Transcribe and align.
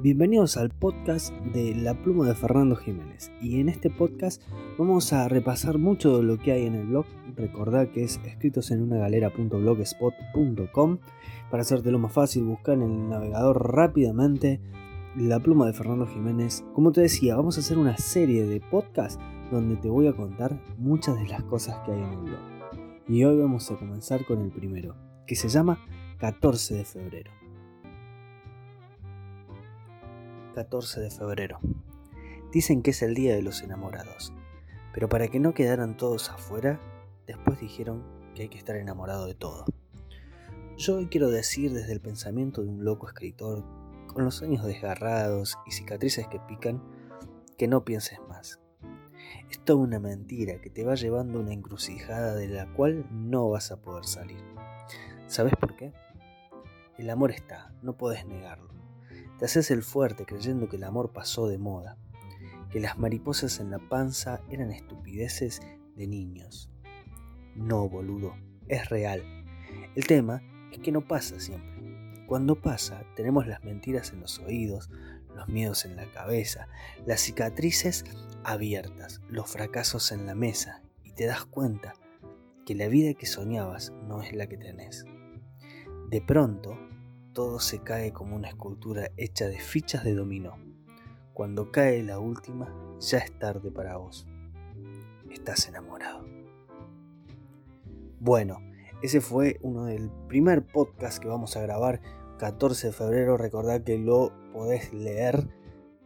Bienvenidos 0.00 0.56
al 0.56 0.70
podcast 0.70 1.34
de 1.52 1.74
La 1.74 2.00
Pluma 2.00 2.28
de 2.28 2.36
Fernando 2.36 2.76
Jiménez. 2.76 3.32
Y 3.42 3.60
en 3.60 3.68
este 3.68 3.90
podcast 3.90 4.40
vamos 4.78 5.12
a 5.12 5.26
repasar 5.26 5.78
mucho 5.78 6.18
de 6.18 6.22
lo 6.22 6.38
que 6.38 6.52
hay 6.52 6.66
en 6.66 6.76
el 6.76 6.86
blog. 6.86 7.04
Recordad 7.34 7.88
que 7.88 8.04
es 8.04 8.20
escritos 8.24 8.70
en 8.70 8.82
una 8.82 8.98
galera.blogspot.com. 8.98 10.98
Para 11.50 11.62
hacértelo 11.62 11.98
más 11.98 12.12
fácil, 12.12 12.44
buscar 12.44 12.74
en 12.74 12.82
el 12.82 13.08
navegador 13.08 13.74
rápidamente 13.74 14.60
La 15.16 15.40
Pluma 15.40 15.66
de 15.66 15.72
Fernando 15.72 16.06
Jiménez. 16.06 16.64
Como 16.74 16.92
te 16.92 17.00
decía, 17.00 17.34
vamos 17.34 17.56
a 17.56 17.60
hacer 17.60 17.76
una 17.76 17.96
serie 17.96 18.46
de 18.46 18.60
podcasts 18.60 19.18
donde 19.50 19.74
te 19.78 19.88
voy 19.88 20.06
a 20.06 20.12
contar 20.12 20.62
muchas 20.76 21.18
de 21.18 21.26
las 21.26 21.42
cosas 21.42 21.76
que 21.84 21.90
hay 21.90 22.00
en 22.00 22.12
el 22.12 22.20
blog. 22.20 22.38
Y 23.08 23.24
hoy 23.24 23.36
vamos 23.36 23.68
a 23.72 23.76
comenzar 23.76 24.24
con 24.26 24.42
el 24.42 24.52
primero, 24.52 24.94
que 25.26 25.34
se 25.34 25.48
llama 25.48 25.84
14 26.18 26.76
de 26.76 26.84
febrero. 26.84 27.32
14 30.58 31.00
de 31.00 31.10
febrero. 31.12 31.60
Dicen 32.50 32.82
que 32.82 32.90
es 32.90 33.02
el 33.02 33.14
día 33.14 33.32
de 33.32 33.42
los 33.42 33.62
enamorados, 33.62 34.32
pero 34.92 35.08
para 35.08 35.28
que 35.28 35.38
no 35.38 35.54
quedaran 35.54 35.96
todos 35.96 36.30
afuera, 36.30 36.80
después 37.28 37.60
dijeron 37.60 38.02
que 38.34 38.42
hay 38.42 38.48
que 38.48 38.58
estar 38.58 38.74
enamorado 38.74 39.26
de 39.26 39.36
todo. 39.36 39.66
Yo 40.76 40.96
hoy 40.96 41.06
quiero 41.06 41.30
decir 41.30 41.72
desde 41.72 41.92
el 41.92 42.00
pensamiento 42.00 42.62
de 42.62 42.70
un 42.70 42.84
loco 42.84 43.06
escritor, 43.06 43.64
con 44.08 44.24
los 44.24 44.42
años 44.42 44.64
desgarrados 44.64 45.56
y 45.64 45.70
cicatrices 45.70 46.26
que 46.26 46.40
pican, 46.40 46.82
que 47.56 47.68
no 47.68 47.84
pienses 47.84 48.18
más. 48.28 48.58
Es 49.48 49.60
toda 49.60 49.78
una 49.78 50.00
mentira 50.00 50.60
que 50.60 50.70
te 50.70 50.84
va 50.84 50.96
llevando 50.96 51.38
a 51.38 51.42
una 51.42 51.52
encrucijada 51.52 52.34
de 52.34 52.48
la 52.48 52.66
cual 52.72 53.06
no 53.12 53.48
vas 53.48 53.70
a 53.70 53.80
poder 53.80 54.06
salir. 54.06 54.42
¿Sabes 55.28 55.52
por 55.54 55.76
qué? 55.76 55.92
El 56.96 57.10
amor 57.10 57.30
está, 57.30 57.72
no 57.80 57.96
puedes 57.96 58.26
negarlo. 58.26 58.87
Te 59.38 59.44
haces 59.44 59.70
el 59.70 59.82
fuerte 59.82 60.24
creyendo 60.24 60.68
que 60.68 60.76
el 60.76 60.84
amor 60.84 61.12
pasó 61.12 61.48
de 61.48 61.58
moda, 61.58 61.96
que 62.70 62.80
las 62.80 62.98
mariposas 62.98 63.60
en 63.60 63.70
la 63.70 63.78
panza 63.78 64.40
eran 64.50 64.72
estupideces 64.72 65.60
de 65.94 66.06
niños. 66.06 66.70
No, 67.54 67.88
boludo, 67.88 68.34
es 68.66 68.88
real. 68.88 69.22
El 69.94 70.06
tema 70.06 70.42
es 70.72 70.78
que 70.78 70.92
no 70.92 71.06
pasa 71.06 71.38
siempre. 71.40 72.24
Cuando 72.26 72.60
pasa, 72.60 73.04
tenemos 73.16 73.46
las 73.46 73.64
mentiras 73.64 74.12
en 74.12 74.20
los 74.20 74.38
oídos, 74.40 74.90
los 75.34 75.48
miedos 75.48 75.84
en 75.84 75.96
la 75.96 76.10
cabeza, 76.10 76.68
las 77.06 77.20
cicatrices 77.20 78.04
abiertas, 78.44 79.20
los 79.28 79.50
fracasos 79.50 80.12
en 80.12 80.26
la 80.26 80.34
mesa 80.34 80.82
y 81.04 81.12
te 81.12 81.26
das 81.26 81.44
cuenta 81.44 81.94
que 82.66 82.74
la 82.74 82.88
vida 82.88 83.14
que 83.14 83.26
soñabas 83.26 83.92
no 84.06 84.20
es 84.20 84.34
la 84.34 84.46
que 84.46 84.58
tenés. 84.58 85.06
De 86.10 86.20
pronto, 86.20 86.76
todo 87.38 87.60
se 87.60 87.78
cae 87.78 88.12
como 88.12 88.34
una 88.34 88.48
escultura 88.48 89.12
hecha 89.16 89.46
de 89.46 89.60
fichas 89.60 90.02
de 90.02 90.12
dominó. 90.12 90.56
Cuando 91.34 91.70
cae 91.70 92.02
la 92.02 92.18
última, 92.18 92.74
ya 92.98 93.18
es 93.18 93.30
tarde 93.38 93.70
para 93.70 93.96
vos. 93.96 94.26
Estás 95.30 95.68
enamorado. 95.68 96.24
Bueno, 98.18 98.58
ese 99.02 99.20
fue 99.20 99.60
uno 99.62 99.84
del 99.84 100.10
primer 100.26 100.66
podcast 100.66 101.22
que 101.22 101.28
vamos 101.28 101.56
a 101.56 101.62
grabar 101.62 102.00
14 102.40 102.88
de 102.88 102.92
febrero. 102.92 103.36
Recordad 103.36 103.84
que 103.84 103.98
lo 103.98 104.32
podés 104.52 104.92
leer 104.92 105.48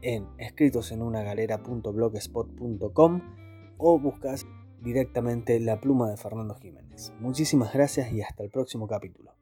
en 0.03 0.29
escritos 0.37 0.93
en 0.93 1.01
una 1.01 1.23
galera.blogspot.com 1.23 3.23
o 3.79 3.99
buscas 3.99 4.45
directamente 4.83 5.59
la 5.61 5.81
pluma 5.81 6.11
de 6.11 6.19
Fernando 6.19 6.57
Jiménez. 6.57 7.15
Muchísimas 7.21 7.73
gracias 7.73 8.13
y 8.13 8.21
hasta 8.21 8.45
el 8.45 8.51
próximo 8.51 8.87
capítulo. 8.87 9.33